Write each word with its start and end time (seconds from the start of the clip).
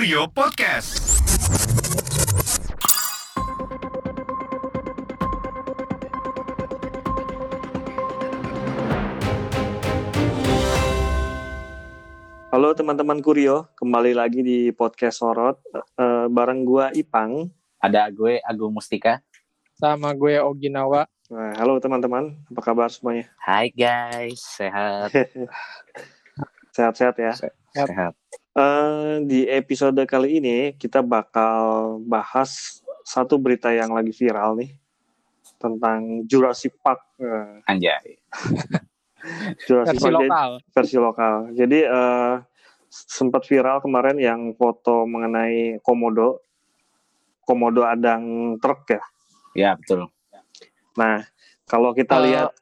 Kurio 0.00 0.24
Podcast. 0.32 0.96
Halo 12.48 12.72
teman-teman 12.72 13.20
Kurio, 13.20 13.68
kembali 13.76 14.16
lagi 14.16 14.40
di 14.40 14.72
podcast 14.72 15.20
Sorot 15.20 15.60
Eh, 15.76 16.32
bareng 16.32 16.64
gua 16.64 16.88
Ipang. 16.96 17.52
Ada 17.84 18.08
gue 18.08 18.40
Agung 18.40 18.72
Mustika. 18.72 19.20
sama 19.76 20.16
gue 20.16 20.40
Oginawa. 20.40 21.04
Nah, 21.28 21.52
halo 21.60 21.76
teman-teman, 21.76 22.40
apa 22.48 22.60
kabar 22.64 22.88
semuanya? 22.88 23.28
Hai 23.36 23.68
guys, 23.68 24.40
sehat. 24.48 25.12
Sehat-sehat 26.72 27.20
ya. 27.20 27.36
Sehat. 27.76 28.16
Eh, 28.60 29.24
di 29.24 29.40
episode 29.48 29.96
kali 30.04 30.36
ini 30.36 30.56
kita 30.76 31.00
bakal 31.00 31.56
bahas 32.04 32.80
satu 33.02 33.40
berita 33.40 33.72
yang 33.72 33.88
lagi 33.90 34.12
viral 34.12 34.52
nih 34.52 34.76
tentang 35.56 36.28
Jurassic 36.28 36.76
Park. 36.78 37.00
Eh, 37.16 37.64
Anjay. 37.64 38.20
Jurassic 39.64 39.96
Versi 39.96 40.04
Park 40.04 40.12
jadi- 40.12 40.28
lokal. 40.28 40.50
versi 40.72 40.96
lokal. 40.98 41.34
Jadi 41.54 41.78
eh, 41.80 42.34
sempat 42.90 43.42
viral 43.46 43.80
kemarin 43.80 44.18
yang 44.18 44.40
foto 44.52 45.06
mengenai 45.06 45.80
komodo, 45.80 46.44
komodo 47.40 47.86
adang 47.86 48.22
truk 48.58 48.84
ya. 48.90 49.02
Ya 49.56 49.70
betul. 49.74 50.04
Nah, 51.00 51.24
kalau 51.64 51.96
kita 51.96 52.20
Eh, 52.20 52.24
lihat 52.28 52.52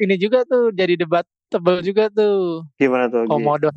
Ini 0.00 0.16
juga 0.16 0.48
tuh 0.48 0.72
jadi 0.72 0.96
debat 0.96 1.28
tebel 1.46 1.84
juga 1.84 2.08
tuh 2.08 2.64
gimana 2.80 3.04
tuh? 3.06 3.28
Komodo. 3.28 3.68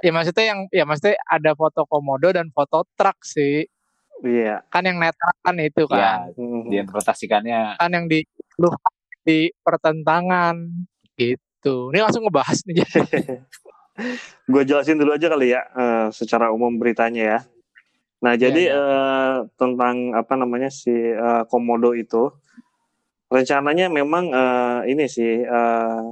Ya 0.00 0.10
maksudnya 0.10 0.44
yang 0.48 0.60
ya 0.72 0.84
maksudnya 0.88 1.16
ada 1.28 1.52
foto 1.52 1.84
komodo 1.84 2.32
dan 2.32 2.48
foto 2.52 2.88
truk 2.96 3.18
sih. 3.24 3.68
Iya. 4.20 4.64
Kan 4.68 4.84
yang 4.84 5.00
netral 5.00 5.32
kan 5.44 5.56
itu 5.60 5.84
Ya, 5.92 6.28
kan. 6.28 6.36
Mhm. 6.36 6.68
diinterpretasikannya 6.68 7.80
Kan 7.80 7.90
yang 7.92 8.06
di 8.08 8.24
lu 8.60 8.68
di 9.24 9.48
pertentangan 9.64 10.56
gitu. 11.16 11.92
Ini 11.92 12.00
langsung 12.00 12.24
ngebahas 12.28 12.64
nih. 12.64 12.76
Gue 14.48 14.62
jelasin 14.64 14.96
dulu 14.96 15.12
aja 15.12 15.28
kali 15.28 15.52
ya, 15.52 15.60
eh, 15.76 16.08
secara 16.08 16.48
umum 16.48 16.72
beritanya 16.80 17.36
ya. 17.36 17.38
Nah, 18.24 18.32
jadi 18.36 18.72
Iya, 18.72 18.76
eh, 18.76 19.34
tentang 19.60 20.16
apa 20.16 20.36
namanya 20.40 20.72
si 20.72 20.92
eh, 20.92 21.42
komodo 21.52 21.92
itu, 21.92 22.32
rencananya 23.28 23.92
memang 23.92 24.32
eh, 24.32 24.80
ini 24.88 25.04
sih 25.04 25.44
eh, 25.44 26.02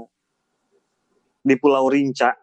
di 1.40 1.54
Pulau 1.56 1.88
Rinca. 1.88 2.36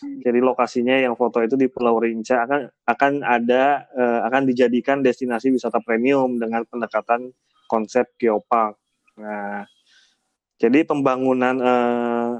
Jadi 0.00 0.38
lokasinya 0.40 0.96
yang 0.96 1.14
foto 1.18 1.40
itu 1.44 1.54
di 1.54 1.68
Pulau 1.68 2.00
Rinca 2.00 2.44
akan 2.46 2.60
akan 2.86 3.12
ada 3.22 3.88
eh, 3.92 4.20
akan 4.26 4.42
dijadikan 4.48 5.00
destinasi 5.04 5.50
wisata 5.52 5.80
premium 5.84 6.40
dengan 6.40 6.64
pendekatan 6.68 7.32
konsep 7.68 8.12
geopark. 8.20 8.76
Nah, 9.20 9.64
jadi 10.58 10.86
pembangunan 10.86 11.54
eh, 11.60 12.32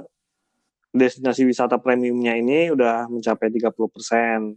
destinasi 0.95 1.43
wisata 1.43 1.77
premiumnya 1.77 2.39
ini 2.39 2.71
udah 2.71 3.11
mencapai 3.11 3.51
30%. 3.51 4.55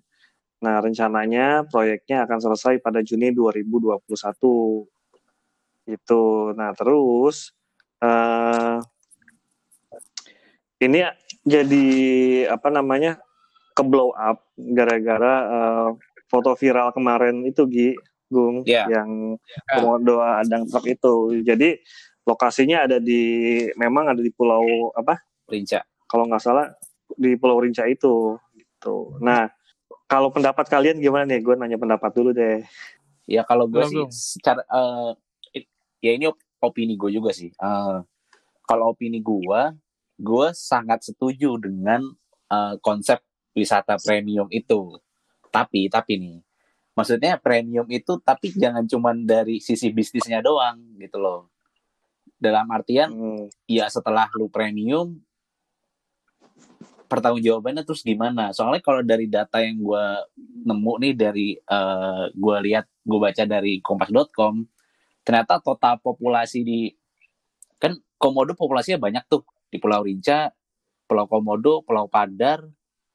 Nah, 0.58 0.76
rencananya 0.82 1.66
proyeknya 1.70 2.26
akan 2.26 2.38
selesai 2.42 2.82
pada 2.82 3.02
Juni 3.02 3.30
2021. 3.34 4.86
Itu. 5.88 6.24
Nah, 6.54 6.70
terus 6.76 7.54
eh 7.98 8.78
ini 10.78 11.02
jadi 11.42 11.86
apa 12.48 12.68
namanya? 12.68 13.18
ke 13.70 13.86
blow 13.86 14.10
up 14.10 14.42
gara-gara 14.58 15.34
eh, 15.46 15.88
foto 16.26 16.50
viral 16.52 16.90
kemarin 16.90 17.46
itu 17.46 17.62
Gi 17.64 17.94
Gung 18.26 18.66
Iya. 18.66 18.90
yang 18.90 19.38
komodo 19.64 20.18
adang 20.18 20.66
truk 20.66 20.82
itu. 20.84 21.14
Jadi 21.40 21.78
lokasinya 22.26 22.84
ada 22.84 22.98
di 22.98 23.22
memang 23.72 24.10
ada 24.10 24.18
di 24.18 24.28
pulau 24.28 24.90
apa? 24.92 25.22
rinca. 25.46 25.86
kalau 26.04 26.26
nggak 26.26 26.42
salah 26.42 26.74
di 27.14 27.36
Pulau 27.36 27.56
Rinca 27.56 27.86
itu 27.86 28.36
gitu. 28.52 29.16
Nah, 29.20 29.48
kalau 30.04 30.28
pendapat 30.28 30.66
kalian 30.66 30.98
gimana 30.98 31.24
nih? 31.24 31.40
Gue 31.40 31.54
nanya 31.54 31.76
pendapat 31.76 32.10
dulu 32.12 32.32
deh. 32.32 32.60
Ya 33.24 33.44
kalau 33.44 33.64
gue 33.64 33.80
sih 33.86 33.96
belum. 33.96 34.10
secara 34.10 34.60
eh, 34.64 35.10
i- 35.54 35.70
ya 36.00 36.12
ini 36.12 36.28
op- 36.28 36.42
opini 36.58 36.98
gue 36.98 37.08
juga 37.10 37.30
sih. 37.30 37.48
Eh, 37.48 37.98
kalau 38.64 38.92
opini 38.92 39.20
gue, 39.20 39.60
gue 40.18 40.48
sangat 40.52 41.06
setuju 41.06 41.56
dengan 41.62 42.02
eh, 42.50 42.74
konsep 42.82 43.22
wisata 43.54 43.96
premium 44.02 44.50
itu. 44.50 44.98
Tapi 45.48 45.88
tapi 45.88 46.12
nih, 46.20 46.38
maksudnya 46.92 47.40
premium 47.40 47.86
itu 47.88 48.18
tapi 48.20 48.52
jangan 48.52 48.84
cuman 48.84 49.24
dari 49.24 49.62
sisi 49.62 49.94
bisnisnya 49.94 50.42
doang 50.44 50.98
gitu 50.98 51.18
loh. 51.22 51.40
Dalam 52.38 52.70
artian 52.70 53.10
Hmm, 53.10 53.46
ya 53.66 53.90
setelah 53.90 54.30
lu 54.38 54.46
premium 54.50 55.18
pertanggungjawabannya 57.08 57.82
terus 57.88 58.04
gimana 58.04 58.52
soalnya 58.52 58.84
kalau 58.84 59.00
dari 59.00 59.26
data 59.32 59.64
yang 59.64 59.80
gue 59.80 60.06
nemu 60.68 60.92
nih 61.00 61.14
dari 61.16 61.48
eh 61.56 62.24
gue 62.36 62.56
lihat 62.68 62.84
gue 63.00 63.18
baca 63.18 63.42
dari 63.48 63.80
kompas.com 63.80 64.60
ternyata 65.24 65.56
total 65.64 65.96
populasi 66.04 66.60
di 66.62 66.92
kan 67.80 67.96
komodo 68.20 68.52
populasinya 68.52 69.00
banyak 69.00 69.24
tuh 69.24 69.40
di 69.68 69.76
Pulau 69.80 70.04
Rinca 70.04 70.50
Pulau 71.08 71.28
Komodo 71.28 71.84
Pulau 71.84 72.08
Padar 72.08 72.64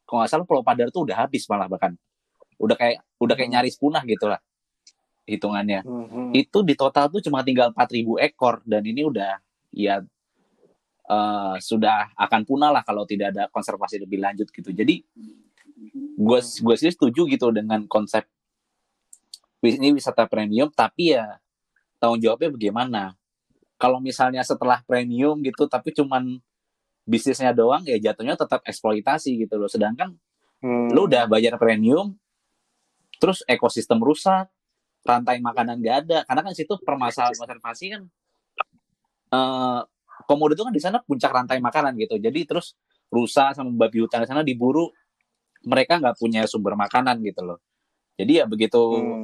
kalau 0.06 0.24
nggak 0.24 0.32
salah 0.32 0.46
Pulau 0.46 0.64
Padar 0.66 0.90
tuh 0.90 1.06
udah 1.10 1.26
habis 1.26 1.46
malah 1.50 1.68
bahkan 1.70 1.94
udah 2.62 2.78
kayak 2.78 3.02
udah 3.20 3.36
kayak 3.36 3.50
Hmm. 3.50 3.56
nyaris 3.60 3.76
punah 3.76 4.04
gitu 4.06 4.30
lah 4.30 4.40
hitungannya 5.24 5.88
hmm, 5.88 6.36
itu 6.36 6.60
di 6.68 6.76
total 6.76 7.08
tuh 7.08 7.24
cuma 7.24 7.42
tinggal 7.48 7.72
4000 7.72 8.20
ekor 8.20 8.60
dan 8.68 8.84
ini 8.84 9.08
udah 9.08 9.40
ya 9.72 10.04
eh, 11.10 11.56
sudah 11.60 12.12
akan 12.16 12.42
punah 12.48 12.70
lah 12.72 12.84
kalau 12.86 13.04
tidak 13.04 13.36
ada 13.36 13.48
konservasi 13.52 14.00
lebih 14.00 14.20
lanjut 14.24 14.48
gitu. 14.52 14.72
Jadi 14.72 15.04
gue 16.14 16.40
gue 16.40 16.76
sih 16.78 16.92
setuju 16.94 17.26
gitu 17.26 17.50
dengan 17.50 17.84
konsep 17.90 18.24
ini 19.64 19.96
wisata 19.96 20.28
premium 20.28 20.70
tapi 20.70 21.16
ya 21.16 21.40
tanggung 21.98 22.20
jawabnya 22.20 22.52
bagaimana? 22.52 23.04
Kalau 23.78 24.00
misalnya 24.00 24.46
setelah 24.46 24.80
premium 24.86 25.42
gitu 25.44 25.68
tapi 25.68 25.92
cuman 25.92 26.40
bisnisnya 27.04 27.52
doang 27.52 27.84
ya 27.84 28.00
jatuhnya 28.00 28.40
tetap 28.40 28.64
eksploitasi 28.64 29.36
gitu 29.44 29.60
loh. 29.60 29.68
Sedangkan 29.68 30.16
hmm. 30.64 30.96
lu 30.96 31.06
udah 31.06 31.28
bayar 31.28 31.60
premium 31.60 32.16
terus 33.20 33.40
ekosistem 33.48 34.00
rusak 34.00 34.52
rantai 35.04 35.40
makanan 35.44 35.84
gak 35.84 36.08
ada 36.08 36.18
karena 36.28 36.42
kan 36.44 36.54
situ 36.56 36.74
permasalahan 36.80 37.36
konservasi 37.36 37.86
kan 37.92 38.04
eh 39.32 39.82
komodo 40.28 40.56
itu 40.56 40.64
kan 40.64 40.74
di 40.76 40.82
sana 40.82 40.98
puncak 41.04 41.32
rantai 41.32 41.60
makanan 41.60 42.00
gitu 42.00 42.16
jadi 42.16 42.40
terus 42.48 42.76
rusa 43.12 43.52
sama 43.52 43.72
babi 43.76 44.04
hutan 44.04 44.24
di 44.24 44.28
sana 44.28 44.42
diburu 44.44 44.88
mereka 45.68 46.00
nggak 46.00 46.16
punya 46.20 46.44
sumber 46.48 46.76
makanan 46.80 47.20
gitu 47.24 47.42
loh 47.44 47.60
jadi 48.16 48.44
ya 48.44 48.46
begitu 48.48 48.80
Hmm. 48.80 49.24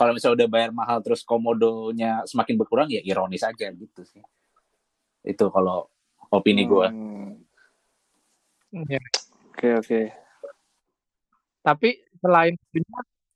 Kalau 0.00 0.16
misalnya 0.16 0.40
udah 0.40 0.48
bayar 0.48 0.70
mahal 0.72 1.04
terus 1.04 1.20
komodonya 1.20 2.24
semakin 2.24 2.56
berkurang 2.56 2.88
ya 2.88 3.04
ironis 3.04 3.44
aja 3.44 3.68
gitu 3.68 4.00
sih 4.00 4.24
itu 5.20 5.44
kalau 5.52 5.92
opini 6.32 6.64
gue 6.64 6.88
Hmm. 6.88 7.36
Ya. 8.86 9.02
Oke 9.50 9.68
oke. 9.74 10.00
Tapi 11.60 11.88
selain 12.22 12.54
itu, 12.70 12.86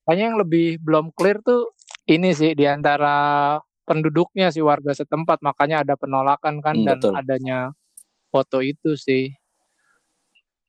kayaknya 0.06 0.24
yang 0.30 0.38
lebih 0.38 0.78
belum 0.78 1.10
clear 1.10 1.42
tuh 1.42 1.74
ini 2.06 2.30
sih 2.30 2.54
di 2.54 2.70
antara 2.70 3.58
penduduknya 3.82 4.54
sih 4.54 4.62
warga 4.62 4.94
setempat 4.94 5.42
makanya 5.42 5.82
ada 5.82 5.98
penolakan 5.98 6.62
kan 6.62 6.78
Hmm, 6.78 6.86
dan 6.86 6.96
betul. 7.02 7.12
adanya 7.18 7.58
foto 8.30 8.62
itu 8.62 8.94
sih 8.94 9.34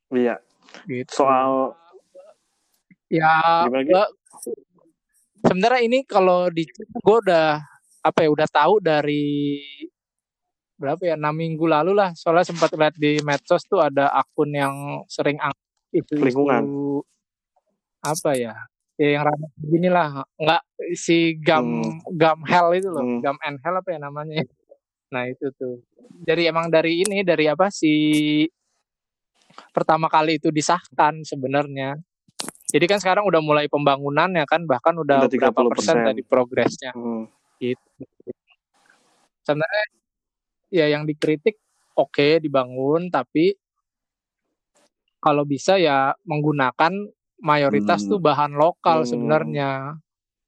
Iya. 0.09 0.41
gitu. 0.89 1.13
Soal 1.13 1.77
ya 3.05 3.69
gua- 3.69 4.11
sebenarnya 5.45 5.81
ini 5.85 5.99
kalau 6.05 6.49
di 6.49 6.65
gue 6.75 7.17
udah 7.25 7.61
apa 8.05 8.19
ya 8.21 8.29
udah 8.29 8.47
tahu 8.49 8.81
dari 8.81 9.61
berapa 10.75 10.99
ya 11.01 11.15
enam 11.15 11.33
minggu 11.33 11.65
lalu 11.65 11.95
lah. 11.95 12.11
Soalnya 12.17 12.45
sempat 12.51 12.73
lihat 12.75 12.95
di 12.99 13.17
medsos 13.23 13.63
tuh 13.65 13.79
ada 13.79 14.11
akun 14.11 14.51
yang 14.51 14.75
sering 15.07 15.39
ang 15.39 15.53
itu 15.95 16.19
Lingkungan. 16.19 16.63
apa 18.05 18.35
ya 18.37 18.53
ya 18.99 19.07
yang 19.19 19.23
ramai 19.27 19.49
begini 19.59 19.89
lah. 19.89 20.23
Nggak 20.37 20.61
si 20.95 21.39
gam 21.39 21.65
gam 22.15 22.39
hell 22.47 22.71
itu 22.75 22.91
loh 22.91 23.01
Hmm. 23.03 23.19
gam 23.23 23.37
and 23.43 23.57
hell 23.63 23.75
apa 23.79 23.89
ya 23.95 23.99
namanya. 24.01 24.35
Nah 25.13 25.29
itu 25.31 25.47
tuh. 25.55 25.79
Dari 26.25 26.49
emang 26.49 26.67
dari 26.67 26.99
ini 27.05 27.21
dari 27.23 27.47
apa 27.47 27.69
si 27.71 28.43
pertama 29.71 30.11
kali 30.11 30.41
itu 30.41 30.49
disahkan 30.51 31.23
sebenarnya 31.23 31.95
jadi 32.75 32.91
kan 32.91 32.99
sekarang 32.99 33.23
udah 33.23 33.39
mulai 33.39 33.71
pembangunan 33.71 34.27
ya 34.35 34.43
kan 34.43 34.67
bahkan 34.67 34.91
udah, 34.99 35.23
Udah 35.23 35.31
berapa 35.31 35.63
30%. 35.63 35.71
persen 35.71 35.95
tadi 36.03 36.21
progresnya 36.27 36.91
hmm, 36.91 37.23
gitu 37.63 38.03
sebenarnya 39.47 39.85
ya 40.75 40.85
yang 40.91 41.07
dikritik 41.07 41.55
oke 41.95 42.43
dibangun 42.43 43.07
tapi 43.07 43.55
kalau 45.23 45.47
bisa 45.47 45.79
ya 45.79 46.11
menggunakan 46.27 46.91
mayoritas 47.39 48.03
Hmm. 48.03 48.11
tuh 48.11 48.19
bahan 48.19 48.59
lokal 48.59 49.07
Hmm. 49.07 49.09
sebenarnya 49.15 49.71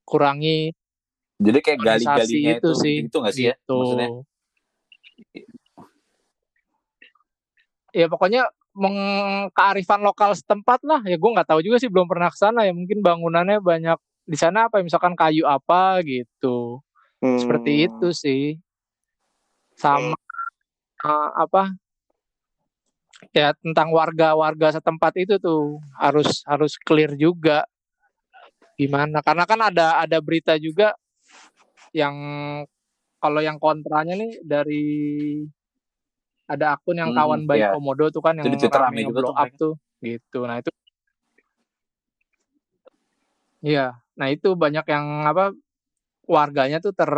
kurangi 0.04 0.76
Jadi 1.40 1.58
kayak 1.64 1.80
gali-galinya 1.80 2.52
itu 2.60 2.68
itu 2.68 2.70
sih 2.76 2.96
gitu 3.08 3.16
nggak 3.24 3.34
sih 3.34 3.44
ya? 3.48 3.54
gitu 3.56 3.72
Maksudnya 3.72 4.08
ya 7.96 8.06
pokoknya 8.12 8.42
meng- 8.78 9.50
kearifan 9.52 10.00
lokal 10.06 10.32
setempat 10.38 10.80
lah. 10.86 11.02
Ya 11.04 11.18
gue 11.18 11.30
nggak 11.34 11.48
tahu 11.50 11.60
juga 11.66 11.76
sih 11.82 11.90
belum 11.90 12.06
pernah 12.06 12.30
ke 12.30 12.38
sana 12.38 12.64
ya. 12.64 12.72
Mungkin 12.72 13.02
bangunannya 13.02 13.58
banyak 13.58 13.98
di 14.28 14.36
sana 14.38 14.70
apa 14.70 14.80
misalkan 14.80 15.18
kayu 15.18 15.44
apa 15.44 16.00
gitu. 16.06 16.80
Seperti 17.36 17.70
Hmm. 17.74 17.84
itu 17.90 18.08
sih. 18.14 18.44
Sama 19.78 20.14
uh, 21.04 21.30
apa? 21.34 21.74
Ya 23.34 23.50
tentang 23.58 23.90
warga-warga 23.90 24.78
setempat 24.78 25.12
itu 25.18 25.42
tuh 25.42 25.82
harus 25.98 26.46
harus 26.46 26.78
clear 26.78 27.18
juga 27.18 27.66
gimana. 28.78 29.18
Karena 29.26 29.44
kan 29.44 29.58
ada 29.58 29.98
ada 29.98 30.18
berita 30.22 30.54
juga 30.54 30.94
yang 31.90 32.14
kalau 33.18 33.42
yang 33.42 33.58
kontranya 33.58 34.14
nih 34.14 34.38
dari 34.46 34.86
ada 36.48 36.74
akun 36.74 36.96
yang 36.96 37.12
Hmm, 37.12 37.18
kawan 37.20 37.40
baik 37.44 37.60
iya. 37.60 37.70
komodo 37.76 38.08
tuh 38.08 38.24
kan 38.24 38.40
yang 38.40 38.48
Twitter 38.48 38.72
rame 38.72 39.04
rame 39.04 39.12
juga 39.12 39.20
tuh 39.20 39.36
up 39.36 39.48
tuh 39.54 39.74
gitu. 40.00 40.38
Nah 40.48 40.56
itu 40.58 40.70
iya. 43.60 43.86
Nah 44.16 44.26
itu 44.32 44.48
banyak 44.56 44.86
yang 44.88 45.28
apa 45.28 45.52
warganya 46.24 46.80
tuh 46.80 46.96
ter 46.96 47.12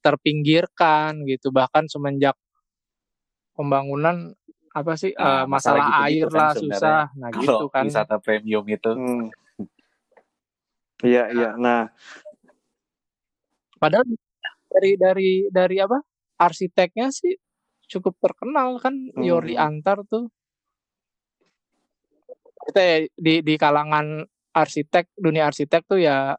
terpinggirkan 0.00 1.26
gitu. 1.26 1.50
Bahkan 1.50 1.90
semenjak 1.90 2.38
pembangunan 3.58 4.32
apa 4.74 4.98
sih 4.98 5.14
Nah, 5.14 5.42
eh, 5.42 5.44
masalah, 5.46 5.86
masalah 5.86 6.06
air 6.06 6.26
gitu-gitu 6.26 6.28
kan 6.30 6.38
lah 6.38 6.52
susah. 6.54 7.02
Nah 7.18 7.28
kalau 7.34 7.42
gitu 7.42 7.66
kan. 7.74 7.82
wisata 7.86 8.16
premium 8.22 8.64
itu. 8.70 8.90
Hmm. 8.94 9.28
Iya, 11.04 11.28
iya. 11.36 11.50
Nah, 11.58 11.90
padahal 13.76 14.06
dari 14.72 14.90
dari 14.96 15.30
dari 15.52 15.76
apa 15.82 16.00
arsiteknya 16.40 17.12
sih 17.12 17.36
cukup 17.88 18.16
terkenal 18.20 18.80
kan 18.80 18.94
Yori 19.18 19.54
Hmm. 19.54 19.66
Antar 19.80 20.02
tuh 20.08 20.28
kita 22.64 22.80
ya 22.80 22.96
di 23.12 23.34
di 23.44 23.54
kalangan 23.60 24.24
arsitek 24.54 25.12
dunia 25.18 25.50
arsitek 25.50 25.82
tuh 25.84 26.00
ya 26.00 26.32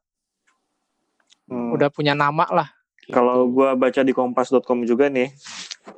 hmm. 1.51 1.75
udah 1.75 1.89
punya 1.93 2.17
nama 2.17 2.45
lah 2.49 2.69
Kalau 3.05 3.45
gua 3.53 3.77
baca 3.77 4.01
di 4.01 4.09
kompas.com 4.17 4.81
juga 4.81 5.13
nih, 5.13 5.29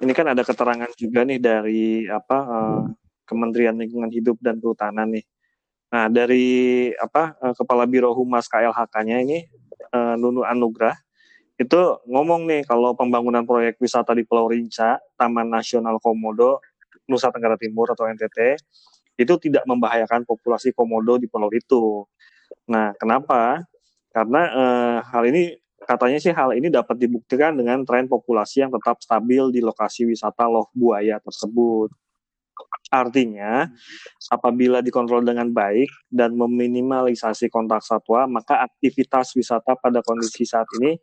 ini 0.04 0.12
kan 0.12 0.28
ada 0.28 0.44
keterangan 0.44 0.92
juga 1.00 1.24
nih 1.24 1.40
dari 1.40 2.04
apa 2.04 2.38
eh, 2.44 2.82
Kementerian 3.24 3.80
Lingkungan 3.80 4.12
Hidup 4.12 4.44
dan 4.44 4.60
Kehutanan 4.60 5.16
nih. 5.16 5.24
Nah, 5.88 6.12
dari 6.12 6.92
apa 7.00 7.40
eh, 7.40 7.56
Kepala 7.56 7.88
Biro 7.88 8.12
Humas 8.12 8.52
KLHK-nya 8.52 9.24
ini 9.24 9.40
eh, 9.96 10.16
Nunu 10.20 10.44
Anugrah 10.44 11.00
itu 11.58 11.82
ngomong 12.06 12.46
nih 12.46 12.62
kalau 12.70 12.94
pembangunan 12.94 13.42
proyek 13.42 13.82
wisata 13.82 14.14
di 14.14 14.22
Pulau 14.22 14.46
Rinca, 14.46 15.02
Taman 15.18 15.50
Nasional 15.50 15.98
Komodo, 15.98 16.62
Nusa 17.10 17.34
Tenggara 17.34 17.58
Timur 17.58 17.90
atau 17.90 18.06
NTT 18.06 18.62
itu 19.18 19.34
tidak 19.42 19.66
membahayakan 19.66 20.24
populasi 20.30 20.72
komodo 20.78 21.18
di 21.18 21.26
pulau 21.26 21.50
itu. 21.50 22.06
Nah, 22.70 22.94
kenapa? 23.02 23.66
Karena 24.14 24.42
eh, 24.46 24.98
hal 25.02 25.24
ini 25.26 25.58
katanya 25.82 26.22
sih 26.22 26.34
hal 26.34 26.54
ini 26.54 26.70
dapat 26.70 27.02
dibuktikan 27.02 27.58
dengan 27.58 27.82
tren 27.82 28.06
populasi 28.06 28.66
yang 28.66 28.72
tetap 28.74 29.02
stabil 29.02 29.50
di 29.50 29.66
lokasi 29.66 30.06
wisata 30.06 30.46
loh 30.46 30.70
buaya 30.78 31.18
tersebut. 31.18 31.90
Artinya, 32.88 33.68
apabila 34.32 34.80
dikontrol 34.80 35.22
dengan 35.22 35.52
baik 35.52 35.92
dan 36.08 36.34
meminimalisasi 36.34 37.52
kontak 37.52 37.84
satwa, 37.84 38.26
maka 38.26 38.64
aktivitas 38.64 39.36
wisata 39.36 39.76
pada 39.76 40.00
kondisi 40.02 40.48
saat 40.48 40.66
ini 40.80 40.96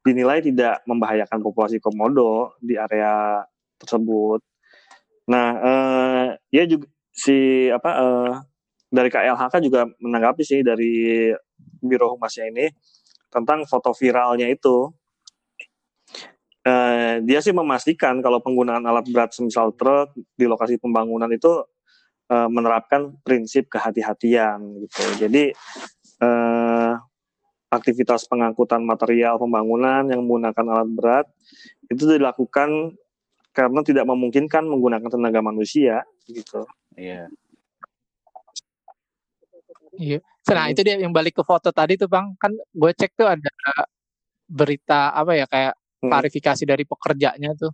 dinilai 0.00 0.40
tidak 0.40 0.80
membahayakan 0.88 1.40
populasi 1.44 1.76
komodo 1.78 2.56
di 2.60 2.76
area 2.76 3.44
tersebut. 3.76 4.40
Nah, 5.28 5.48
eh, 5.60 6.26
ya 6.50 6.64
juga 6.64 6.88
si 7.12 7.68
apa 7.68 7.90
eh, 8.00 8.32
dari 8.90 9.08
KLHK 9.12 9.54
juga 9.62 9.86
menanggapi 10.02 10.42
sih 10.42 10.60
dari 10.66 11.30
Biro 11.80 12.16
Humasnya 12.16 12.50
ini 12.50 12.66
tentang 13.30 13.64
foto 13.68 13.94
viralnya 13.94 14.50
itu. 14.50 14.90
Eh, 16.60 17.24
dia 17.24 17.40
sih 17.40 17.56
memastikan 17.56 18.20
kalau 18.20 18.44
penggunaan 18.44 18.84
alat 18.84 19.08
berat 19.08 19.32
semisal 19.32 19.72
truk 19.80 20.12
di 20.36 20.44
lokasi 20.44 20.76
pembangunan 20.76 21.30
itu 21.32 21.64
eh, 22.28 22.48
menerapkan 22.52 23.16
prinsip 23.24 23.70
kehati-hatian 23.72 24.84
gitu. 24.84 25.02
Jadi 25.24 25.44
eh, 26.20 26.92
aktivitas 27.70 28.26
pengangkutan 28.26 28.82
material 28.82 29.38
pembangunan 29.38 30.02
yang 30.10 30.26
menggunakan 30.26 30.64
alat 30.66 30.90
berat 30.90 31.26
itu 31.86 32.02
dilakukan 32.06 32.94
karena 33.54 33.80
tidak 33.86 34.04
memungkinkan 34.06 34.66
menggunakan 34.66 35.06
tenaga 35.06 35.40
manusia 35.42 36.02
gitu. 36.26 36.66
Iya. 36.98 37.30
Iya. 39.94 40.18
Nah 40.50 40.66
itu 40.70 40.80
dia 40.82 40.98
yang 40.98 41.14
balik 41.14 41.38
ke 41.38 41.42
foto 41.46 41.70
tadi 41.70 41.94
tuh 41.94 42.10
bang 42.10 42.34
kan 42.38 42.50
gue 42.54 42.90
cek 42.94 43.14
tuh 43.14 43.26
ada 43.30 43.50
berita 44.50 45.14
apa 45.14 45.38
ya 45.38 45.46
kayak 45.46 45.74
Hmm. 46.00 46.08
klarifikasi 46.08 46.64
dari 46.64 46.84
pekerjanya 46.88 47.52
tuh. 47.52 47.72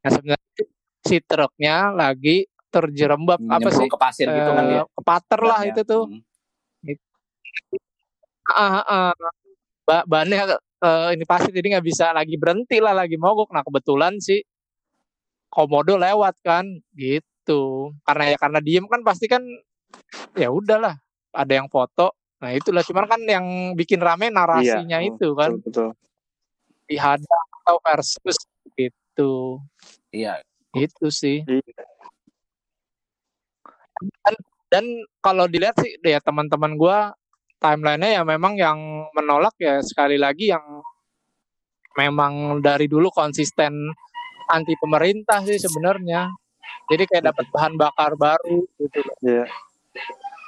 Nah 0.00 0.10
sebenarnya 0.10 0.64
si 1.04 1.20
truknya 1.20 1.92
lagi 1.92 2.48
terjerembab 2.72 3.38
apa 3.46 3.68
sih 3.70 3.86
ke 3.86 3.98
pasir 4.00 4.26
gitu 4.32 4.50
kan 4.50 4.64
eh, 4.64 4.68
dia. 4.72 4.82
kepater 4.88 5.40
lah 5.44 5.60
bannya. 5.60 5.72
itu 5.76 5.80
tuh. 5.84 6.04
Hmm. 6.08 6.22
Ah, 8.50 8.84
ah, 8.84 9.12
ah. 9.12 9.32
Ba- 9.84 10.06
bannya 10.08 10.56
eh, 10.56 11.08
ini 11.16 11.24
pasti 11.28 11.52
jadi 11.52 11.76
nggak 11.76 11.86
bisa 11.86 12.12
lagi 12.12 12.36
berhenti 12.40 12.80
lah 12.80 12.96
lagi 12.96 13.16
mogok. 13.20 13.52
Nah 13.52 13.60
kebetulan 13.64 14.16
sih 14.20 14.40
komodo 15.52 15.94
lewat 16.00 16.40
kan 16.40 16.64
gitu. 16.96 17.92
Karena 18.02 18.34
ya 18.34 18.36
karena 18.40 18.60
diem 18.64 18.88
kan 18.88 19.04
pasti 19.04 19.28
kan 19.28 19.44
ya 20.34 20.48
udahlah 20.48 20.96
ada 21.30 21.52
yang 21.52 21.68
foto. 21.68 22.16
Nah 22.40 22.50
itulah 22.52 22.82
cuman 22.84 23.06
kan 23.08 23.20
yang 23.24 23.46
bikin 23.78 24.00
rame 24.00 24.28
narasinya 24.28 25.00
Iya, 25.00 25.08
itu 25.08 25.28
kan 25.36 25.56
betul, 25.60 25.64
betul. 25.64 25.88
dihadang 26.88 27.46
atau 27.64 27.76
versus 27.80 28.38
gitu. 28.76 29.60
Iya. 30.12 30.40
Itu 30.74 31.08
sih. 31.08 31.46
Iya. 31.46 31.84
Dan, 34.24 34.34
dan 34.68 34.84
kalau 35.22 35.46
dilihat 35.46 35.78
sih 35.80 35.96
ya 36.02 36.18
teman-teman 36.18 36.74
gua 36.74 37.14
timelinenya 37.64 38.20
ya 38.20 38.22
memang 38.28 38.52
yang 38.60 38.76
menolak 39.16 39.56
ya 39.56 39.80
sekali 39.80 40.20
lagi 40.20 40.52
yang 40.52 40.60
memang 41.96 42.60
dari 42.60 42.84
dulu 42.84 43.08
konsisten 43.08 43.72
anti 44.52 44.76
pemerintah 44.76 45.40
sih 45.48 45.56
sebenarnya. 45.56 46.28
Jadi 46.92 47.08
kayak 47.08 47.32
dapat 47.32 47.46
bahan 47.48 47.74
bakar 47.80 48.12
baru 48.20 48.60
gitu 48.76 49.00
loh. 49.00 49.16
Iya. 49.24 49.44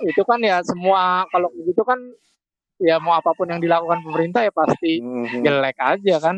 Itu 0.05 0.21
kan 0.29 0.45
ya 0.45 0.61
semua 0.61 1.25
kalau 1.33 1.49
gitu 1.65 1.81
kan 1.81 1.97
ya 2.77 3.01
mau 3.01 3.17
apa 3.17 3.33
pun 3.33 3.49
yang 3.49 3.63
dilakukan 3.65 4.05
pemerintah 4.05 4.45
ya 4.45 4.53
pasti 4.53 5.01
Mhm. 5.01 5.41
jelek 5.41 5.79
aja 5.81 6.17
kan. 6.21 6.37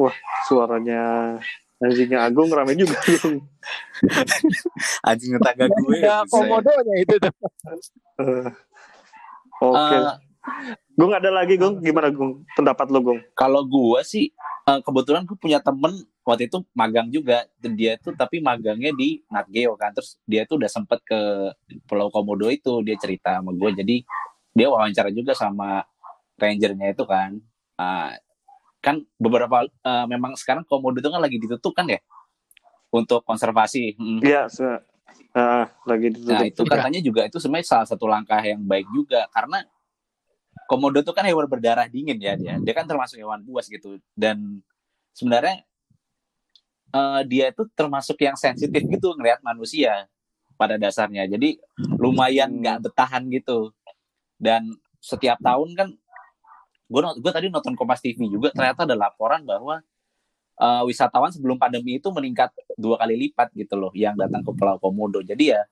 Wah, 0.00 0.16
suaranya 0.48 1.36
anjingnya 1.84 2.18
Agung 2.24 2.48
rame 2.48 2.72
juga. 2.74 2.96
Agung. 2.96 3.44
Anjing 5.08 5.30
tetangga 5.36 5.66
gue. 5.68 5.96
Ya. 6.00 6.24
komodonya 6.28 6.94
itu 7.00 7.14
tuh. 7.20 7.34
Eh, 8.20 8.48
Oke. 9.62 9.96
Eh, 9.96 10.14
Gung 10.94 11.10
ada 11.10 11.30
lagi 11.32 11.56
Gung, 11.56 11.80
gimana 11.80 12.12
Gung? 12.12 12.44
Pendapat 12.52 12.92
lo 12.92 13.00
Gung? 13.00 13.20
kalau 13.32 13.64
gue 13.64 14.00
sih 14.04 14.30
eh, 14.68 14.80
kebetulan 14.84 15.24
gue 15.24 15.36
punya 15.40 15.58
temen 15.58 16.04
waktu 16.24 16.48
itu 16.52 16.60
magang 16.76 17.08
juga 17.08 17.48
dan 17.60 17.72
dia 17.76 17.96
tuh 18.00 18.12
tapi 18.12 18.40
magangnya 18.44 18.92
di 18.92 19.24
Nat 19.32 19.48
Geo 19.48 19.76
kan 19.76 19.92
terus 19.96 20.20
dia 20.28 20.44
tuh 20.44 20.60
udah 20.60 20.68
sempet 20.68 21.00
ke 21.04 21.20
Pulau 21.88 22.08
Komodo 22.12 22.48
itu 22.52 22.80
dia 22.84 22.96
cerita 23.00 23.40
sama 23.40 23.52
gue 23.56 23.70
jadi 23.76 23.96
dia 24.54 24.66
wawancara 24.68 25.10
juga 25.12 25.32
sama 25.36 25.84
rangernya 26.40 26.92
itu 26.92 27.04
kan 27.08 27.40
Ah, 27.74 28.14
kan 28.84 29.00
beberapa 29.16 29.64
eh, 29.64 30.06
memang 30.06 30.36
sekarang 30.36 30.68
Komodo 30.68 31.00
itu 31.00 31.08
kan 31.08 31.24
lagi 31.24 31.40
ditutup 31.40 31.72
kan 31.72 31.88
ya 31.88 31.96
untuk 32.92 33.24
konservasi 33.24 33.96
Mm. 33.96 34.20
Iya, 34.20 34.46
se- 34.46 34.84
ah, 35.32 35.66
lagi 35.88 36.12
ditutup. 36.12 36.36
Nah 36.36 36.44
itu 36.44 36.62
Iya. 36.62 36.70
katanya 36.76 37.00
juga 37.00 37.20
itu 37.24 37.40
sebenarnya 37.40 37.66
salah 37.66 37.88
satu 37.88 38.04
langkah 38.04 38.38
yang 38.44 38.60
baik 38.62 38.86
juga 38.92 39.24
karena 39.32 39.64
komodo 40.68 41.00
itu 41.00 41.12
kan 41.16 41.24
hewan 41.24 41.48
berdarah 41.48 41.88
dingin 41.88 42.20
ya 42.20 42.36
dia. 42.36 42.54
Dia 42.60 42.74
kan 42.76 42.84
termasuk 42.84 43.16
hewan 43.18 43.40
buas 43.42 43.66
gitu 43.66 43.96
dan 44.14 44.60
sebenarnya 45.10 45.64
eh, 46.94 47.20
dia 47.26 47.50
itu 47.50 47.66
termasuk 47.74 48.20
yang 48.22 48.38
sensitif 48.38 48.84
gitu 48.86 49.10
ngelihat 49.18 49.42
manusia 49.42 50.06
pada 50.54 50.78
dasarnya. 50.78 51.26
Jadi 51.26 51.58
lumayan 51.98 52.54
Hmm. 52.54 52.60
nggak 52.62 52.78
bertahan 52.90 53.26
gitu. 53.32 53.74
Dan 54.38 54.70
setiap 55.02 55.42
tahun 55.42 55.74
kan 55.74 55.88
gue 56.84 57.00
gue 57.00 57.32
tadi 57.32 57.46
nonton 57.48 57.74
Kompas 57.78 58.04
TV 58.04 58.28
juga 58.28 58.52
ternyata 58.52 58.84
ada 58.84 58.96
laporan 58.96 59.42
bahwa 59.44 59.80
eh, 60.60 60.82
wisatawan 60.88 61.32
sebelum 61.32 61.56
pandemi 61.56 61.98
itu 61.98 62.08
meningkat 62.12 62.52
dua 62.76 63.00
kali 63.00 63.16
lipat 63.28 63.52
gitu 63.56 63.74
loh 63.78 63.92
yang 63.96 64.14
datang 64.18 64.44
ke 64.44 64.50
Pulau 64.52 64.76
Komodo. 64.78 65.24
Jadi 65.24 65.54
ya 65.56 65.64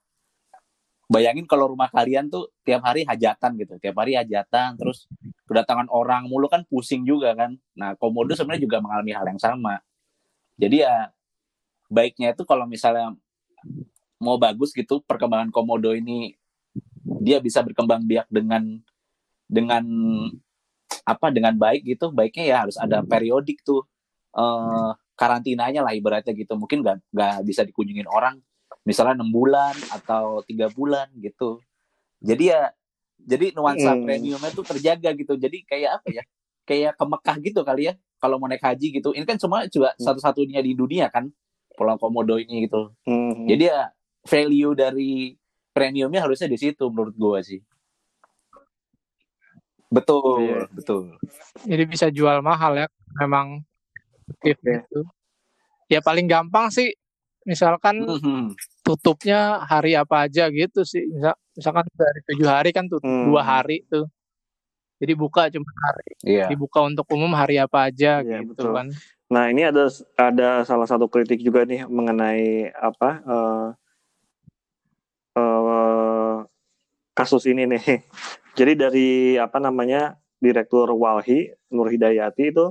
bayangin 1.13 1.45
kalau 1.45 1.69
rumah 1.77 1.93
kalian 1.93 2.33
tuh 2.33 2.49
tiap 2.65 2.81
hari 2.89 3.05
hajatan 3.05 3.53
gitu 3.61 3.77
tiap 3.77 4.01
hari 4.01 4.17
hajatan 4.17 4.81
terus 4.81 5.05
kedatangan 5.45 5.85
orang 5.93 6.25
mulu 6.25 6.49
kan 6.49 6.65
pusing 6.65 7.05
juga 7.05 7.37
kan. 7.37 7.61
Nah 7.77 7.93
komodo 8.01 8.33
sebenarnya 8.33 8.65
juga 8.65 8.81
mengalami 8.81 9.13
hal 9.13 9.27
yang 9.29 9.41
sama. 9.41 9.85
Jadi 10.57 10.81
ya 10.81 11.13
baiknya 11.93 12.33
itu 12.33 12.49
kalau 12.49 12.65
misalnya 12.65 13.13
mau 14.17 14.41
bagus 14.41 14.73
gitu 14.73 15.05
perkembangan 15.05 15.53
komodo 15.53 15.93
ini 15.93 16.39
dia 17.21 17.43
bisa 17.43 17.61
berkembang 17.61 18.07
biak 18.09 18.31
dengan 18.33 18.81
dengan 19.51 19.85
apa 21.03 21.35
dengan 21.35 21.55
baik 21.55 21.83
gitu 21.85 22.11
baiknya 22.11 22.45
ya 22.47 22.57
harus 22.67 22.77
ada 22.79 23.03
periodik 23.11 23.63
tuh 23.63 23.83
eh 24.33 24.91
karantinanya 25.13 25.85
lah 25.85 25.93
ibaratnya 25.93 26.33
gitu. 26.33 26.57
Mungkin 26.57 26.83
nggak 26.83 26.97
nggak 27.13 27.37
bisa 27.45 27.63
dikunjungin 27.63 28.09
orang 28.09 28.41
misalnya 28.83 29.21
enam 29.21 29.31
bulan 29.31 29.77
atau 29.93 30.41
tiga 30.43 30.67
bulan 30.73 31.07
gitu. 31.21 31.61
Jadi 32.23 32.51
ya 32.51 32.73
jadi 33.23 33.55
nuansa 33.55 33.95
Hmm. 33.95 34.03
premiumnya 34.03 34.51
tuh 34.51 34.67
terjaga 34.67 35.11
gitu. 35.15 35.39
Jadi 35.39 35.63
kayak 35.63 36.03
apa 36.03 36.09
ya 36.11 36.23
kayak 36.67 36.95
ke 36.99 37.05
Mekah 37.07 37.37
gitu 37.43 37.61
kali 37.63 37.83
ya 37.91 37.95
kalau 38.19 38.39
mau 38.39 38.51
naik 38.51 38.63
haji 38.63 38.99
gitu. 38.99 39.11
Ini 39.15 39.23
kan 39.27 39.39
semua 39.39 39.67
juga 39.71 39.95
Hmm. 39.95 40.03
satu-satunya 40.03 40.59
di 40.63 40.75
dunia 40.75 41.07
kan 41.11 41.31
Pulau 41.73 41.97
Komodo 41.97 42.37
ini 42.37 42.67
gitu. 42.67 42.93
Hmm. 43.07 43.47
jadi 43.49 43.65
ya 43.73 43.81
value 44.23 44.73
dari 44.77 45.35
premiumnya 45.73 46.23
harusnya 46.23 46.47
di 46.47 46.59
situ 46.61 46.85
menurut 46.93 47.17
gua 47.17 47.41
sih 47.41 47.59
betul 49.93 50.41
Iya. 50.41 50.65
betul 50.73 51.03
Jadi 51.63 51.85
bisa 51.85 52.07
jual 52.09 52.41
mahal 52.41 52.75
ya. 52.75 52.87
Memang 53.21 53.61
Oke. 54.33 54.57
gitu. 54.57 55.05
Ya 55.87 56.01
paling 56.01 56.25
gampang 56.25 56.73
sih 56.73 56.97
misalkan 57.45 58.01
Mhm. 58.01 58.57
tutupnya 58.81 59.61
hari 59.63 59.93
apa 59.93 60.25
aja 60.25 60.49
gitu 60.49 60.83
sih. 60.83 61.05
Misal, 61.05 61.37
misalkan 61.53 61.85
dari 61.93 62.21
tujuh 62.27 62.49
hari 62.49 62.71
kan 62.73 62.89
tutup 62.89 63.05
Hmm. 63.05 63.29
dua 63.29 63.43
hari 63.43 63.85
tuh. 63.87 64.09
Jadi 64.97 65.13
buka 65.13 65.51
cuma 65.51 65.67
hari. 65.83 66.09
iya 66.25 66.47
Dibuka 66.47 66.79
untuk 66.81 67.05
umum 67.11 67.35
hari 67.35 67.59
apa 67.59 67.91
aja 67.91 68.23
Iya, 68.23 68.41
gitu 68.41 68.55
betul. 68.55 68.73
kan. 68.73 68.87
Nah 69.29 69.51
ini 69.51 69.63
ada 69.63 69.91
ada 70.15 70.63
salah 70.63 70.87
satu 70.87 71.05
kritik 71.07 71.41
juga 71.41 71.67
nih 71.67 71.85
mengenai 71.85 72.71
apa 72.71 73.11
eh, 73.21 73.67
eh, 75.35 76.37
kasus 77.13 77.45
ini 77.45 77.67
nih. 77.67 77.83
Jadi 78.53 78.73
dari 78.77 79.09
apa 79.41 79.57
namanya 79.57 80.13
Direktur 80.37 80.93
Walhi 80.93 81.49
Nur 81.73 81.89
Hidayati 81.89 82.53
itu 82.53 82.69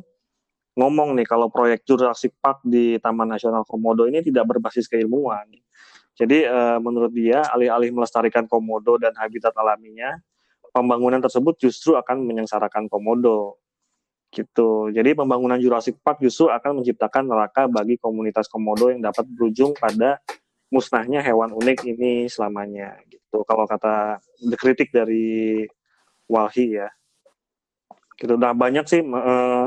ngomong 0.77 1.17
nih 1.17 1.27
kalau 1.27 1.49
proyek 1.49 1.83
Jurassic 1.83 2.37
Park 2.37 2.63
di 2.63 3.01
Taman 3.01 3.27
Nasional 3.27 3.65
Komodo 3.65 4.05
ini 4.05 4.21
tidak 4.21 4.45
berbasis 4.47 4.85
keilmuan. 4.85 5.49
Jadi 6.15 6.45
eh, 6.45 6.77
menurut 6.77 7.09
dia 7.15 7.41
alih-alih 7.49 7.95
melestarikan 7.95 8.45
komodo 8.45 8.99
dan 8.99 9.15
habitat 9.17 9.55
alaminya, 9.57 10.19
pembangunan 10.69 11.23
tersebut 11.23 11.57
justru 11.57 11.97
akan 11.97 12.27
menyengsarakan 12.27 12.91
komodo 12.91 13.57
gitu. 14.31 14.91
Jadi 14.93 15.17
pembangunan 15.17 15.59
Jurassic 15.59 15.99
Park 15.99 16.23
justru 16.23 16.47
akan 16.51 16.83
menciptakan 16.83 17.27
neraka 17.27 17.67
bagi 17.67 17.99
komunitas 17.99 18.47
komodo 18.47 18.91
yang 18.91 19.03
dapat 19.03 19.27
berujung 19.27 19.75
pada 19.75 20.21
musnahnya 20.71 21.19
hewan 21.19 21.51
unik 21.51 21.83
ini 21.83 22.31
selamanya 22.31 22.95
gitu. 23.31 23.47
Kalau 23.47 23.63
kata 23.63 24.19
kritik 24.53 24.91
dari 24.91 25.63
Walhi 26.27 26.75
ya. 26.75 26.91
Gitu. 28.19 28.35
Nah 28.35 28.51
banyak 28.51 28.83
sih 28.83 28.99
eh, 28.99 29.65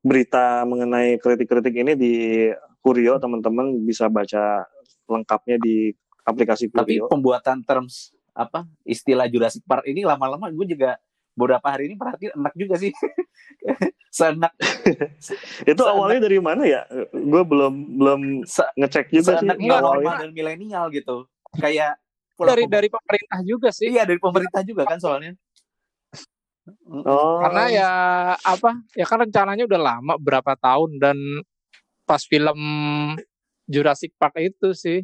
berita 0.00 0.64
mengenai 0.64 1.20
kritik-kritik 1.20 1.76
ini 1.76 1.92
di 1.92 2.14
Kurio 2.82 3.20
teman-teman 3.20 3.78
bisa 3.78 4.08
baca 4.08 4.66
lengkapnya 5.06 5.54
di 5.56 5.92
aplikasi 6.24 6.66
tapi 6.66 6.98
Kurio. 6.98 7.06
pembuatan 7.06 7.62
terms 7.62 8.10
apa 8.32 8.66
istilah 8.82 9.28
Jurassic 9.28 9.62
Park 9.62 9.84
ini 9.84 10.02
lama-lama 10.02 10.50
gue 10.50 10.66
juga 10.66 10.98
beberapa 11.32 11.62
hari 11.64 11.86
ini 11.86 11.94
perhatiin 11.94 12.34
enak 12.34 12.54
juga 12.56 12.74
sih 12.74 12.90
seenak 14.10 14.50
Itu 15.70 15.78
Seenak- 15.78 15.94
awalnya 15.94 16.20
dari 16.20 16.38
mana 16.38 16.66
ya? 16.66 16.82
Gue 17.08 17.42
belum 17.46 17.72
belum 17.96 18.20
se 18.42 18.66
ngecek 18.74 19.14
juga 19.14 19.38
sih 19.38 19.46
seenak 19.46 19.56
Enggak, 19.56 19.78
awalnya. 19.78 20.02
normal 20.02 20.16
dan 20.18 20.30
milenial 20.34 20.84
gitu 20.90 21.16
kayak 21.54 22.01
Dari 22.48 22.64
dari 22.66 22.88
pemerintah 22.90 23.38
juga 23.46 23.68
sih. 23.70 23.88
iya 23.92 24.02
dari 24.02 24.18
pemerintah 24.18 24.62
juga 24.66 24.82
kan 24.88 24.98
soalnya 24.98 25.34
Oh. 26.86 27.42
Karena 27.42 27.64
ya 27.74 27.90
apa? 28.38 28.86
Ya 28.94 29.02
kan 29.02 29.26
rencananya 29.26 29.66
udah 29.66 29.80
lama 29.82 30.14
berapa 30.14 30.54
tahun 30.54 31.02
dan 31.02 31.18
pas 32.06 32.22
film 32.22 32.60
Jurassic 33.66 34.14
Park 34.14 34.38
itu 34.38 34.70
sih. 34.70 35.02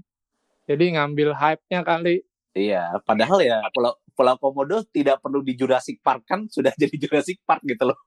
Jadi 0.70 0.94
ngambil 0.94 1.34
hype-nya 1.34 1.82
kali. 1.82 2.22
iya 2.58 2.90
padahal 3.06 3.38
ya 3.38 3.62
Pulau 3.70 3.94
Pulau 4.18 4.34
Komodo 4.34 4.82
tidak 4.90 5.22
perlu 5.22 5.46
di 5.46 5.54
Jurassic 5.54 6.02
Park 6.02 6.26
kan 6.26 6.50
sudah 6.50 6.74
jadi 6.74 6.90
Jurassic 7.06 7.38
Park 7.46 7.62
gitu 7.62 7.86
loh 7.86 7.98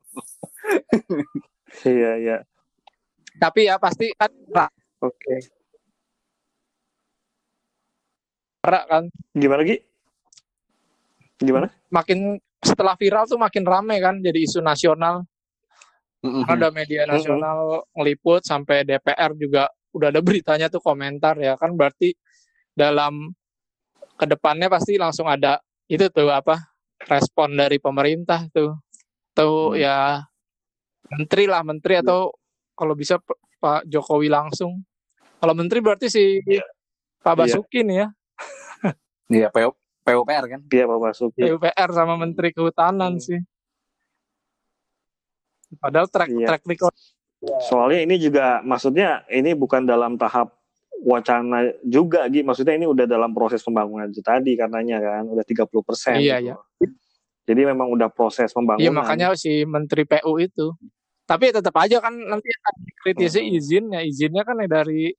Iya 1.87 2.11
iya. 2.19 2.37
Tapi 3.39 3.71
ya 3.71 3.79
pasti 3.79 4.11
kan 4.11 4.27
Oke. 4.99 5.60
Ra- 8.61 8.85
kan 8.85 9.03
Gimana 9.31 9.61
Gi? 9.63 9.77
Gimana? 11.37 11.67
makin 11.89 12.37
setelah 12.61 12.93
viral 12.93 13.25
tuh 13.25 13.35
makin 13.35 13.65
rame 13.65 13.97
kan 13.97 14.21
jadi 14.21 14.37
isu 14.37 14.61
nasional. 14.61 15.25
Karena 16.21 16.45
ada 16.45 16.69
media 16.69 17.09
nasional 17.09 17.81
ngeliput 17.91 18.45
sampai 18.45 18.85
DPR 18.85 19.33
juga 19.33 19.65
udah 19.91 20.07
ada 20.07 20.21
beritanya 20.21 20.69
tuh 20.69 20.77
komentar 20.77 21.33
ya 21.35 21.57
kan 21.57 21.73
berarti 21.73 22.13
dalam 22.71 23.33
ke 24.13 24.29
depannya 24.29 24.69
pasti 24.69 24.95
langsung 24.95 25.25
ada 25.25 25.57
itu 25.89 26.05
tuh 26.07 26.29
apa 26.29 26.61
respon 27.09 27.57
dari 27.57 27.81
pemerintah 27.81 28.45
tuh 28.47 28.77
tuh 29.33 29.73
Hmm. 29.73 29.81
ya 29.81 29.97
menteri 31.09 31.49
lah 31.49 31.65
menteri 31.65 31.97
atau 31.97 32.29
kalau 32.71 32.93
bisa 32.93 33.17
Pak 33.57 33.89
Jokowi 33.89 34.29
langsung 34.29 34.85
kalau 35.41 35.57
menteri 35.57 35.81
berarti 35.81 36.05
si 36.05 36.37
Pak 37.19 37.33
Iya. 37.33 37.39
Basuki 37.49 37.81
nih 37.81 37.97
ya 37.97 38.07
iya 39.31 39.47
PO, 39.47 39.71
PUPR 40.03 40.43
kan 40.45 40.61
Iya 40.67 40.85
Pak 40.85 40.99
Basuki. 40.99 41.41
PUPR 41.41 41.89
sama 41.91 42.13
Menteri 42.15 42.51
Kehutanan 42.51 43.15
Hmm. 43.15 43.23
sih 43.23 43.39
padahal 45.73 46.07
track 46.07 46.29
Iya. 46.29 46.47
track 46.47 46.63
record 46.67 46.95
Soalnya 47.41 48.05
ini 48.05 48.21
juga 48.21 48.61
maksudnya 48.61 49.25
ini 49.25 49.57
bukan 49.57 49.81
dalam 49.81 50.13
tahap 50.13 50.53
wacana 51.01 51.73
juga 51.81 52.29
Gi. 52.29 52.45
Maksudnya 52.45 52.77
ini 52.77 52.85
udah 52.85 53.09
dalam 53.09 53.33
proses 53.33 53.65
pembangunan 53.65 54.05
itu 54.05 54.21
tadi 54.21 54.53
karenanya 54.53 55.01
kan 55.01 55.25
udah 55.25 55.41
30%. 55.41 56.21
Iya, 56.21 56.37
gitu. 56.37 56.53
iya. 56.53 56.55
Jadi 57.49 57.61
memang 57.65 57.89
udah 57.89 58.13
proses 58.13 58.53
pembangunan. 58.53 58.85
Iya 58.85 58.93
makanya 58.93 59.33
si 59.33 59.65
Menteri 59.65 60.05
PU 60.05 60.37
itu. 60.37 60.69
Tapi 61.25 61.49
tetap 61.49 61.73
aja 61.81 61.97
kan 61.97 62.13
nanti 62.13 62.45
akan 62.45 62.73
dikritisi 62.85 63.39
Hmm. 63.41 63.57
izinnya. 63.57 63.99
Izinnya 64.05 64.45
kan 64.45 64.61
dari 64.61 65.09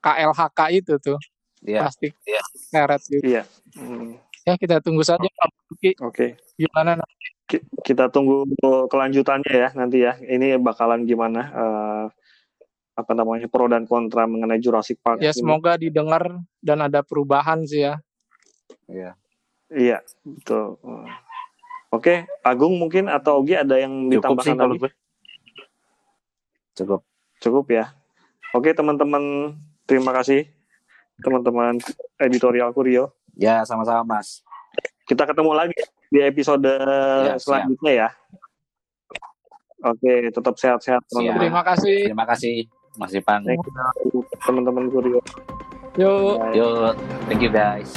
KLHK 0.00 0.58
itu 0.72 0.96
tuh. 0.96 1.20
Iya 1.64 1.80
Plastik 1.86 2.12
Iya. 2.22 2.42
karet 2.70 3.02
gitu. 3.06 3.22
Iya. 3.24 3.42
Hmm, 3.74 4.18
Ya 4.46 4.54
kita 4.56 4.80
tunggu 4.80 5.04
saja 5.04 5.24
Pak 5.28 5.50
Oke. 6.00 6.40
gimana 6.56 6.96
nanti. 6.96 7.26
Ki- 7.44 7.64
Kita 7.84 8.08
tunggu 8.08 8.48
kelanjutannya 8.88 9.52
ya 9.52 9.68
nanti 9.72 10.00
ya. 10.00 10.16
Ini 10.16 10.56
bakalan 10.56 11.04
gimana 11.04 11.40
eh, 11.48 12.04
apa 12.94 13.12
namanya 13.14 13.46
pro 13.46 13.68
dan 13.68 13.84
kontra 13.84 14.24
mengenai 14.24 14.58
Jurassic 14.58 14.98
Park. 14.98 15.20
Ya 15.20 15.30
ini. 15.30 15.38
semoga 15.38 15.76
didengar 15.76 16.32
dan 16.58 16.78
ada 16.82 17.04
perubahan 17.04 17.62
sih 17.64 17.84
ya. 17.84 17.94
iya 18.88 19.12
Iya, 19.68 20.00
betul. 20.24 20.80
Oke, 21.88 22.24
Agung 22.40 22.80
mungkin 22.80 23.04
atau 23.08 23.44
Ogi 23.44 23.52
ada 23.52 23.76
yang 23.76 24.08
cukup 24.08 24.40
sih 24.40 24.52
ditambahkan 24.52 24.56
kalau 24.56 24.72
lagi? 24.72 24.80
gue 24.80 24.90
cukup 26.74 27.00
Cukup 27.38 27.64
ya. 27.70 27.84
Oke, 28.50 28.72
teman-teman, 28.72 29.54
terima 29.84 30.10
kasih 30.10 30.48
teman-teman 31.18 31.78
editorial 32.18 32.70
Kurio. 32.70 33.14
ya 33.34 33.62
sama-sama 33.62 34.18
mas 34.18 34.42
Kita 35.08 35.24
ketemu 35.24 35.56
lagi 35.56 35.78
di 36.12 36.20
episode 36.20 36.68
siap. 36.68 37.40
selanjutnya 37.40 37.92
ya. 37.92 38.08
Oke, 39.78 40.28
tetap 40.28 40.54
sehat-sehat 40.58 41.00
teman-teman. 41.08 41.38
Terima 41.40 41.62
kasih. 41.64 41.98
terima 42.10 42.26
kasih 42.28 42.56
Mas 42.98 43.12
Ipan 43.14 43.40
teman-teman 44.44 44.90
Kurio. 44.92 45.20
Yuk. 45.96 46.36
Yuk 46.54 46.92
thank 47.26 47.40
you 47.40 47.50
guys 47.50 47.90